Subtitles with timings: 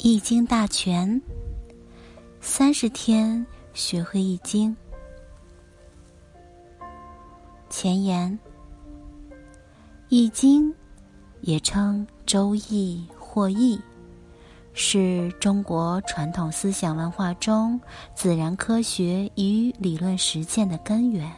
[0.00, 1.20] 易经大全，
[2.40, 4.74] 三十天学会易经。
[7.68, 8.38] 前言：
[10.08, 10.72] 易经
[11.40, 13.80] 也称周易或易，
[14.72, 17.78] 是中国传统思想文化中
[18.14, 21.28] 自然科学与理论实践的根源，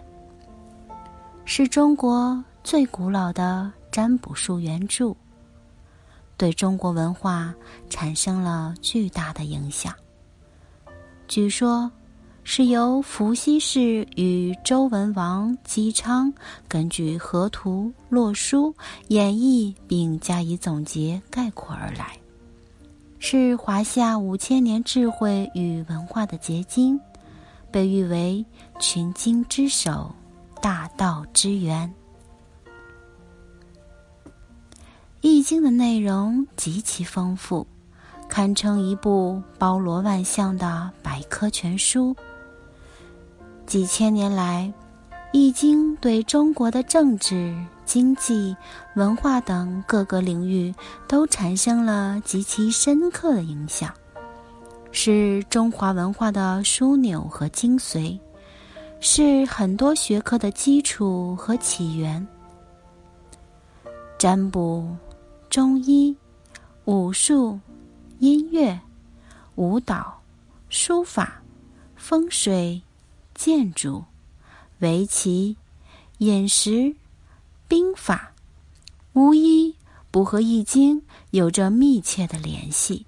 [1.47, 5.17] 是中国最古老的占卜术原著。
[6.41, 7.55] 对中国文化
[7.91, 9.93] 产生了巨大的影响。
[11.29, 11.93] 据说，
[12.45, 16.33] 是由伏羲氏与周文王姬昌
[16.67, 18.75] 根据河图洛书
[19.09, 22.17] 演绎并加以总结概括而来，
[23.19, 26.99] 是华夏五千年智慧与文化的结晶，
[27.71, 28.43] 被誉为
[28.79, 30.11] 群经之首、
[30.63, 31.87] 大道之源。
[35.23, 37.67] 《易经》的内容极其丰富，
[38.27, 42.17] 堪称一部包罗万象的百科全书。
[43.67, 44.73] 几千年来，
[45.31, 47.55] 《易经》对中国的政治、
[47.85, 48.57] 经济、
[48.97, 50.75] 文化等各个领域
[51.07, 53.93] 都产生了极其深刻的影响，
[54.91, 58.19] 是中华文化的枢纽和精髓，
[59.01, 62.27] 是很多学科的基础和起源。
[64.19, 64.89] 占卜。
[65.51, 66.17] 中医、
[66.85, 67.59] 武术、
[68.21, 68.81] 音乐、
[69.57, 70.23] 舞蹈、
[70.69, 71.43] 书法、
[71.97, 72.81] 风水、
[73.35, 74.05] 建筑、
[74.79, 75.57] 围棋、
[76.19, 76.95] 饮食、
[77.67, 78.33] 兵法，
[79.13, 79.75] 无一
[80.13, 81.01] 不和《易经》
[81.33, 83.05] 有着密切的联系。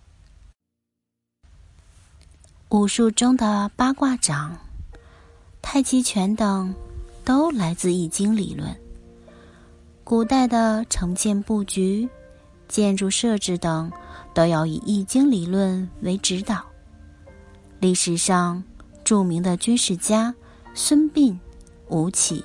[2.70, 4.58] 武术中的八卦掌、
[5.62, 6.74] 太极拳等，
[7.24, 8.76] 都来自《易经》理论。
[10.02, 12.08] 古代的城建布局。
[12.72, 13.92] 建筑设置等
[14.32, 16.64] 都要以《易经》理论为指导。
[17.80, 18.64] 历史上
[19.04, 20.34] 著名的军事家
[20.72, 21.36] 孙膑、
[21.90, 22.42] 吴起、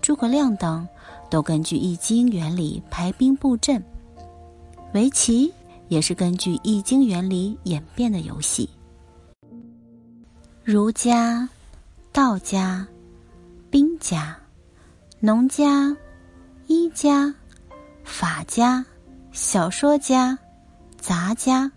[0.00, 0.88] 诸葛亮等，
[1.28, 3.84] 都根据《易经》原理排兵布阵。
[4.94, 5.52] 围棋
[5.88, 8.70] 也是根据《易经》原理演变的游戏。
[10.64, 11.46] 儒家、
[12.12, 12.88] 道家、
[13.68, 14.34] 兵家、
[15.20, 15.94] 农家、
[16.66, 17.34] 医家、
[18.04, 18.82] 法家。
[19.36, 20.38] 小说家、
[20.98, 21.70] 杂家，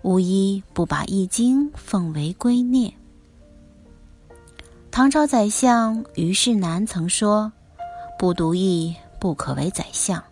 [0.00, 2.90] 无一不把《易经》奉为圭臬。
[4.90, 7.52] 唐朝宰相虞世南曾说
[8.18, 10.24] ：“不读易，不可为宰相。”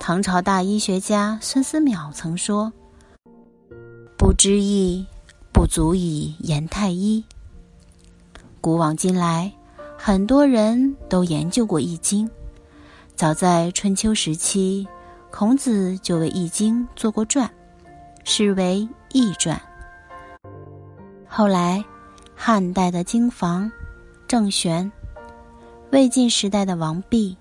[0.00, 2.72] 唐朝大医学家孙思邈曾说
[4.16, 5.06] ：“不知易，
[5.52, 7.22] 不足以言太医。”
[8.62, 9.52] 古往今来，
[9.98, 12.26] 很多人都研究过《易经》，
[13.14, 14.88] 早在春秋时期。
[15.30, 17.48] 孔子就为《易经》做过传，
[18.24, 19.60] 是为《易传》。
[21.28, 21.84] 后来，
[22.34, 23.70] 汉代的经房、
[24.26, 24.90] 郑玄，
[25.92, 27.36] 魏晋时代的王弼，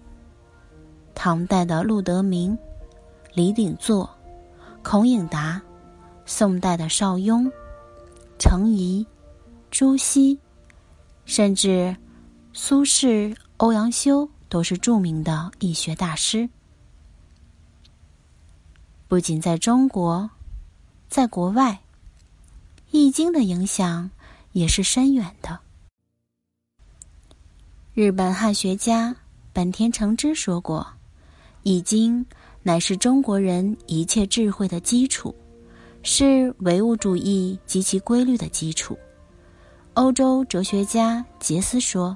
[1.16, 2.56] 唐代的陆德明、
[3.34, 4.08] 李鼎作、
[4.84, 5.59] 孔颖达，
[6.26, 7.50] 宋代的邵雍、
[8.38, 9.06] 程颐、
[9.72, 10.38] 朱熹，
[11.26, 11.96] 甚至
[12.53, 16.47] 苏轼、欧阳修，都是著名的易学大师。
[19.07, 20.29] 不仅在中国，
[21.07, 21.72] 在国外，
[22.91, 24.12] 《易经》的影响
[24.51, 25.57] 也是深远的。
[27.94, 29.16] 日本汉学家
[29.53, 30.85] 本田诚之说过
[31.63, 32.25] ：“易经
[32.63, 35.34] 乃是中国人一切智慧的基础，
[36.03, 39.00] 是唯物主义及其规律的基础。”
[39.96, 42.16] 欧洲哲学家杰斯说：“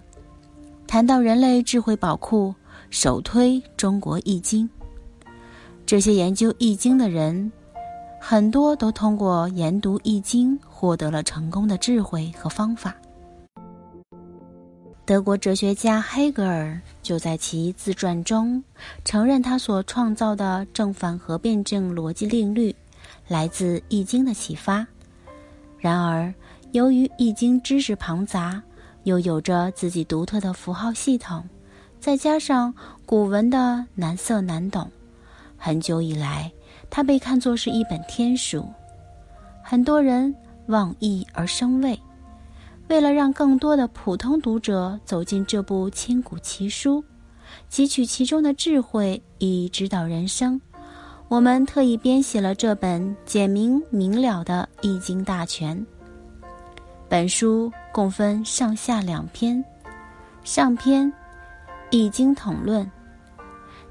[0.86, 2.54] 谈到人类智慧宝库，
[2.90, 4.70] 首推中国易经。”
[5.92, 7.52] 这些研究《易经》的人，
[8.18, 12.96] 很多都通过研读《易经》获得了成功的智慧和方法。
[15.06, 18.64] 德国哲学家黑格尔就在其自传中
[19.04, 22.74] 承认，他所创造的正反合辩证逻辑定律
[23.28, 24.88] 来自《易经》的启发。
[25.78, 26.34] 然而，
[26.72, 28.64] 由于《易经》知识庞杂，
[29.04, 31.44] 又有着自己独特的符号系统，
[32.00, 32.74] 再加上
[33.06, 34.90] 古文的难色难懂。
[35.64, 36.52] 很久以来，
[36.90, 38.68] 它被看作是一本天书，
[39.64, 40.34] 很多人
[40.66, 41.98] 望义而生畏。
[42.88, 47.04] 为了让更多的普通读者走进这部千古奇书，
[47.70, 50.60] 汲取其中的智慧以指导人生，
[51.28, 55.78] 我们特意编写了这本简明明了的《易经大全》。
[57.08, 59.64] 本书共分上下两篇，
[60.44, 61.06] 上篇
[61.92, 62.84] 《易经统论》。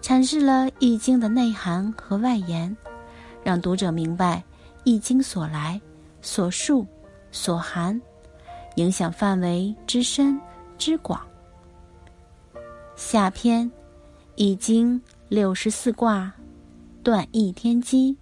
[0.00, 2.74] 阐释了《易经》的内涵和外延，
[3.44, 4.38] 让读者明白
[4.84, 5.80] 《易经所来、
[6.22, 6.86] 所述、
[7.30, 8.00] 所含，
[8.76, 10.40] 影响范围之深
[10.78, 11.20] 之广。
[12.96, 13.70] 下篇，
[14.36, 16.32] 易经六十四卦，
[17.02, 18.16] 断易天机，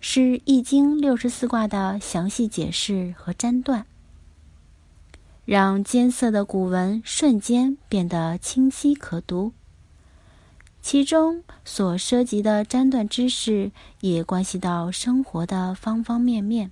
[0.00, 3.84] 是易经六十四卦的详细解释和占断，
[5.44, 9.52] 让艰涩的古文瞬间变得清晰可读。
[10.88, 13.72] 其中所涉及的占断知识，
[14.02, 16.70] 也关系到生活的方方面面。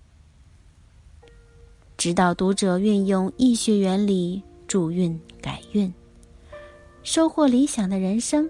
[1.97, 5.93] 指导读者运用易学原理助运改运，
[7.03, 8.49] 收获理想的人生。